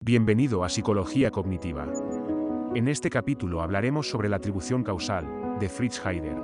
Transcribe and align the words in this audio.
Bienvenido 0.00 0.62
a 0.62 0.68
Psicología 0.68 1.32
Cognitiva. 1.32 1.86
En 2.74 2.86
este 2.86 3.10
capítulo 3.10 3.60
hablaremos 3.62 4.08
sobre 4.08 4.28
la 4.28 4.36
atribución 4.36 4.84
causal, 4.84 5.58
de 5.58 5.68
Fritz 5.68 6.00
Heider. 6.06 6.36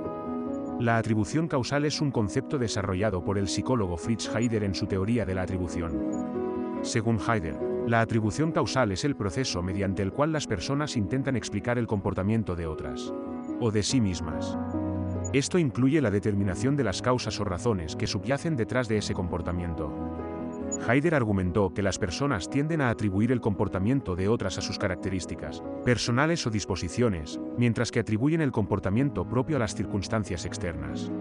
La 0.81 0.97
atribución 0.97 1.47
causal 1.47 1.85
es 1.85 2.01
un 2.01 2.11
concepto 2.11 2.59
desarrollado 2.59 3.23
por 3.23 3.37
el 3.37 3.47
psicólogo 3.47 3.95
Fritz 3.95 4.29
Heider 4.35 4.65
en 4.65 4.75
su 4.75 4.87
teoría 4.87 5.25
de 5.25 5.35
la 5.35 5.43
atribución. 5.43 6.81
Según 6.81 7.17
Heider, 7.17 7.57
la 7.87 8.01
atribución 8.01 8.51
causal 8.51 8.91
es 8.91 9.05
el 9.05 9.15
proceso 9.15 9.63
mediante 9.63 10.03
el 10.03 10.11
cual 10.11 10.33
las 10.33 10.47
personas 10.47 10.97
intentan 10.97 11.37
explicar 11.37 11.77
el 11.77 11.87
comportamiento 11.87 12.57
de 12.57 12.67
otras, 12.67 13.13
o 13.61 13.71
de 13.71 13.83
sí 13.83 14.01
mismas. 14.01 14.57
Esto 15.31 15.57
incluye 15.57 16.01
la 16.01 16.11
determinación 16.11 16.75
de 16.75 16.83
las 16.83 17.01
causas 17.01 17.39
o 17.39 17.45
razones 17.45 17.95
que 17.95 18.05
subyacen 18.05 18.57
detrás 18.57 18.89
de 18.89 18.97
ese 18.97 19.13
comportamiento. 19.13 19.91
Heider 20.87 21.15
argumentó 21.15 21.73
que 21.73 21.81
las 21.81 21.97
personas 21.97 22.49
tienden 22.49 22.81
a 22.81 22.89
atribuir 22.89 23.31
el 23.31 23.41
comportamiento 23.41 24.15
de 24.15 24.27
otras 24.27 24.57
a 24.57 24.61
sus 24.61 24.77
características, 24.77 25.63
personales 25.83 26.45
o 26.45 26.49
disposiciones, 26.49 27.39
mientras 27.57 27.91
que 27.91 27.99
atribuyen 27.99 28.41
el 28.41 28.51
comportamiento 28.51 29.27
propio 29.27 29.55
a 29.55 29.59
las 29.59 29.75
circunstancias 29.75 30.45
externas. 30.45 31.11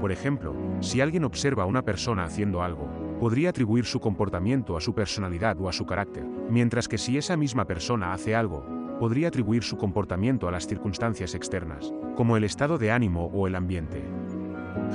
Por 0.00 0.12
ejemplo, 0.12 0.54
si 0.80 1.00
alguien 1.00 1.24
observa 1.24 1.64
a 1.64 1.66
una 1.66 1.82
persona 1.82 2.24
haciendo 2.24 2.62
algo, 2.62 2.88
podría 3.18 3.50
atribuir 3.50 3.84
su 3.84 4.00
comportamiento 4.00 4.76
a 4.76 4.80
su 4.80 4.94
personalidad 4.94 5.60
o 5.60 5.68
a 5.68 5.72
su 5.72 5.86
carácter, 5.86 6.24
mientras 6.48 6.88
que 6.88 6.98
si 6.98 7.18
esa 7.18 7.36
misma 7.36 7.64
persona 7.64 8.12
hace 8.12 8.34
algo, 8.34 8.64
podría 8.98 9.28
atribuir 9.28 9.62
su 9.62 9.76
comportamiento 9.76 10.48
a 10.48 10.52
las 10.52 10.66
circunstancias 10.66 11.34
externas, 11.34 11.92
como 12.16 12.36
el 12.36 12.44
estado 12.44 12.78
de 12.78 12.90
ánimo 12.90 13.26
o 13.32 13.46
el 13.46 13.54
ambiente. 13.54 14.02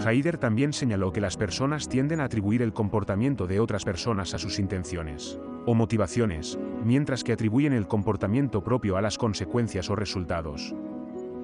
Haider 0.05 0.37
también 0.37 0.73
señaló 0.73 1.13
que 1.13 1.21
las 1.21 1.37
personas 1.37 1.87
tienden 1.87 2.19
a 2.19 2.25
atribuir 2.25 2.61
el 2.61 2.73
comportamiento 2.73 3.47
de 3.47 3.59
otras 3.59 3.85
personas 3.85 4.33
a 4.33 4.39
sus 4.39 4.59
intenciones 4.59 5.39
o 5.65 5.73
motivaciones, 5.75 6.57
mientras 6.83 7.23
que 7.23 7.31
atribuyen 7.31 7.73
el 7.73 7.87
comportamiento 7.87 8.63
propio 8.63 8.97
a 8.97 9.01
las 9.01 9.17
consecuencias 9.17 9.89
o 9.89 9.95
resultados. 9.95 10.75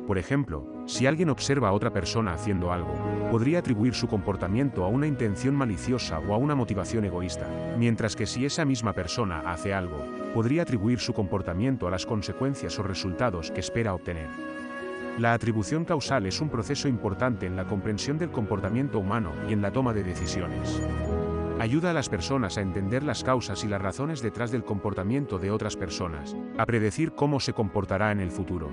Por 0.07 0.17
ejemplo, 0.17 0.65
si 0.87 1.05
alguien 1.05 1.29
observa 1.29 1.69
a 1.69 1.71
otra 1.71 1.93
persona 1.93 2.33
haciendo 2.33 2.73
algo, 2.73 2.95
podría 3.31 3.59
atribuir 3.59 3.93
su 3.93 4.07
comportamiento 4.07 4.83
a 4.83 4.87
una 4.87 5.05
intención 5.05 5.53
maliciosa 5.53 6.19
o 6.19 6.33
a 6.33 6.37
una 6.37 6.55
motivación 6.55 7.05
egoísta, 7.05 7.47
mientras 7.77 8.15
que 8.15 8.25
si 8.25 8.43
esa 8.43 8.65
misma 8.65 8.93
persona 8.93 9.41
hace 9.45 9.71
algo, 9.71 10.03
podría 10.33 10.63
atribuir 10.63 10.99
su 10.99 11.13
comportamiento 11.13 11.87
a 11.87 11.91
las 11.91 12.07
consecuencias 12.07 12.79
o 12.79 12.83
resultados 12.83 13.51
que 13.51 13.59
espera 13.59 13.93
obtener. 13.93 14.29
La 15.19 15.33
atribución 15.33 15.83
causal 15.83 16.27
es 16.27 16.39
un 16.39 16.47
proceso 16.47 16.87
importante 16.87 17.45
en 17.45 17.57
la 17.57 17.67
comprensión 17.67 18.17
del 18.17 18.31
comportamiento 18.31 18.99
humano 18.99 19.33
y 19.49 19.51
en 19.51 19.61
la 19.61 19.69
toma 19.69 19.91
de 19.91 20.01
decisiones. 20.01 20.81
Ayuda 21.59 21.89
a 21.89 21.93
las 21.93 22.07
personas 22.07 22.57
a 22.57 22.61
entender 22.61 23.03
las 23.03 23.21
causas 23.21 23.65
y 23.65 23.67
las 23.67 23.81
razones 23.81 24.21
detrás 24.21 24.49
del 24.49 24.63
comportamiento 24.63 25.37
de 25.37 25.51
otras 25.51 25.75
personas, 25.75 26.37
a 26.57 26.65
predecir 26.65 27.11
cómo 27.11 27.41
se 27.41 27.51
comportará 27.51 28.13
en 28.13 28.21
el 28.21 28.31
futuro. 28.31 28.69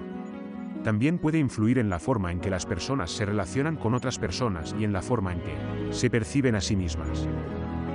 También 0.84 1.18
puede 1.18 1.38
influir 1.38 1.78
en 1.78 1.90
la 1.90 1.98
forma 1.98 2.30
en 2.30 2.38
que 2.38 2.48
las 2.48 2.64
personas 2.64 3.10
se 3.10 3.26
relacionan 3.26 3.74
con 3.74 3.94
otras 3.94 4.20
personas 4.20 4.72
y 4.78 4.84
en 4.84 4.92
la 4.92 5.02
forma 5.02 5.32
en 5.32 5.40
que 5.40 5.92
se 5.92 6.10
perciben 6.10 6.54
a 6.54 6.60
sí 6.60 6.76
mismas. 6.76 7.26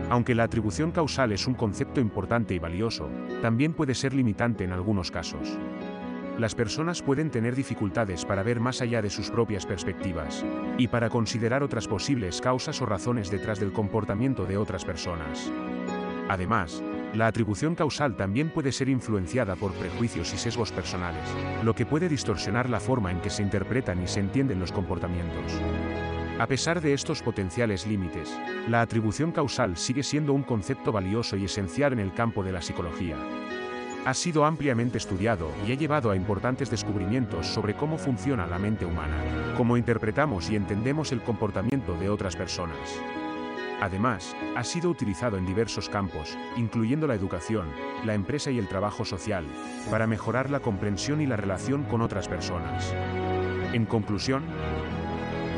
Aunque 0.10 0.36
la 0.36 0.44
atribución 0.44 0.92
causal 0.92 1.32
es 1.32 1.48
un 1.48 1.54
concepto 1.54 2.02
importante 2.02 2.54
y 2.54 2.60
valioso, 2.60 3.08
también 3.42 3.72
puede 3.72 3.96
ser 3.96 4.14
limitante 4.14 4.66
en 4.66 4.74
algunos 4.74 5.10
casos 5.10 5.58
las 6.42 6.56
personas 6.56 7.04
pueden 7.04 7.30
tener 7.30 7.56
dificultades 7.56 8.26
para 8.26 8.42
ver 8.42 8.60
más 8.60 8.82
allá 8.82 9.04
de 9.04 9.12
sus 9.12 9.30
propias 9.30 9.68
perspectivas, 9.68 10.44
y 10.76 10.88
para 10.88 11.08
considerar 11.08 11.62
otras 11.62 11.88
posibles 11.88 12.42
causas 12.42 12.82
o 12.82 12.88
razones 12.88 13.30
detrás 13.30 13.60
del 13.60 13.72
comportamiento 13.72 14.46
de 14.46 14.58
otras 14.58 14.84
personas. 14.84 15.52
Además, 16.30 16.82
la 17.14 17.28
atribución 17.28 17.76
causal 17.76 18.18
también 18.18 18.50
puede 18.50 18.72
ser 18.72 18.90
influenciada 18.90 19.56
por 19.56 19.74
prejuicios 19.74 20.34
y 20.34 20.38
sesgos 20.38 20.72
personales, 20.72 21.24
lo 21.64 21.76
que 21.76 21.86
puede 21.86 22.10
distorsionar 22.10 22.70
la 22.72 22.80
forma 22.80 23.12
en 23.12 23.22
que 23.22 23.30
se 23.30 23.44
interpretan 23.44 24.02
y 24.02 24.08
se 24.08 24.20
entienden 24.20 24.60
los 24.60 24.72
comportamientos. 24.72 25.62
A 26.40 26.48
pesar 26.48 26.82
de 26.82 26.94
estos 26.94 27.22
potenciales 27.22 27.86
límites, 27.86 28.36
la 28.68 28.82
atribución 28.82 29.32
causal 29.32 29.78
sigue 29.78 30.02
siendo 30.02 30.34
un 30.34 30.42
concepto 30.42 30.92
valioso 30.92 31.38
y 31.38 31.46
esencial 31.46 31.94
en 31.94 32.00
el 32.00 32.14
campo 32.14 32.44
de 32.44 32.52
la 32.52 32.64
psicología, 32.64 33.16
ha 34.06 34.14
sido 34.14 34.46
ampliamente 34.46 34.98
estudiado 34.98 35.52
y 35.68 35.72
ha 35.72 35.76
llevado 35.76 36.12
a 36.12 36.16
importantes 36.16 36.70
descubrimientos 36.70 37.48
sobre 37.48 37.76
cómo 37.76 37.98
funciona 37.98 38.48
la 38.48 38.58
mente 38.58 38.86
humana, 38.86 39.18
cómo 39.56 39.78
interpretamos 39.78 40.50
y 40.50 40.56
entendemos 40.56 41.12
el 41.12 41.22
comportamiento 41.22 41.96
de 41.98 42.10
otras 42.10 42.36
personas. 42.36 42.78
Además, 43.80 44.36
ha 44.56 44.64
sido 44.64 44.90
utilizado 44.90 45.38
en 45.38 45.46
diversos 45.46 45.90
campos, 45.90 46.38
incluyendo 46.56 47.08
la 47.08 47.16
educación, 47.16 47.68
la 48.06 48.14
empresa 48.14 48.52
y 48.52 48.60
el 48.60 48.68
trabajo 48.68 49.06
social, 49.06 49.46
para 49.90 50.06
mejorar 50.06 50.52
la 50.52 50.60
comprensión 50.60 51.20
y 51.20 51.26
la 51.26 51.36
relación 51.36 51.84
con 51.84 52.02
otras 52.02 52.28
personas. 52.28 52.94
En 53.74 53.86
conclusión, 53.86 54.44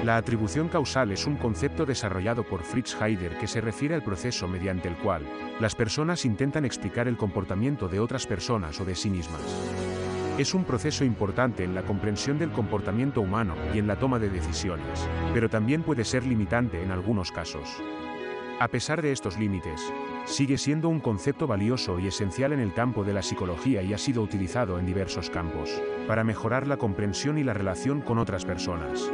la 0.03 0.17
atribución 0.17 0.67
causal 0.67 1.11
es 1.11 1.25
un 1.25 1.37
concepto 1.37 1.85
desarrollado 1.85 2.43
por 2.43 2.63
Fritz 2.63 2.95
Heider 3.01 3.37
que 3.37 3.47
se 3.47 3.61
refiere 3.61 3.95
al 3.95 4.03
proceso 4.03 4.47
mediante 4.47 4.89
el 4.89 4.97
cual 4.97 5.23
las 5.59 5.75
personas 5.75 6.25
intentan 6.25 6.65
explicar 6.65 7.07
el 7.07 7.15
comportamiento 7.15 7.87
de 7.87 7.99
otras 7.99 8.27
personas 8.27 8.79
o 8.81 8.85
de 8.85 8.95
sí 8.95 9.09
mismas. 9.09 9.41
Es 10.37 10.53
un 10.53 10.65
proceso 10.65 11.05
importante 11.05 11.63
en 11.63 11.75
la 11.75 11.83
comprensión 11.83 12.37
del 12.37 12.51
comportamiento 12.51 13.21
humano 13.21 13.55
y 13.73 13.79
en 13.79 13.87
la 13.87 13.97
toma 13.97 14.19
de 14.19 14.29
decisiones, 14.29 15.07
pero 15.33 15.49
también 15.49 15.83
puede 15.83 16.03
ser 16.03 16.25
limitante 16.25 16.81
en 16.81 16.91
algunos 16.91 17.31
casos. 17.31 17.81
A 18.59 18.67
pesar 18.67 19.01
de 19.01 19.11
estos 19.11 19.37
límites, 19.37 19.81
sigue 20.25 20.57
siendo 20.57 20.89
un 20.89 20.99
concepto 20.99 21.47
valioso 21.47 21.99
y 21.99 22.07
esencial 22.07 22.51
en 22.51 22.59
el 22.59 22.73
campo 22.73 23.03
de 23.03 23.13
la 23.13 23.21
psicología 23.21 23.81
y 23.81 23.93
ha 23.93 23.97
sido 23.97 24.21
utilizado 24.21 24.79
en 24.79 24.85
diversos 24.85 25.29
campos, 25.29 25.81
para 26.07 26.23
mejorar 26.23 26.67
la 26.67 26.77
comprensión 26.77 27.37
y 27.37 27.43
la 27.43 27.53
relación 27.53 28.01
con 28.01 28.17
otras 28.17 28.45
personas. 28.45 29.09